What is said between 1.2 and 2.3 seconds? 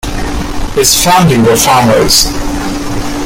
were farmers.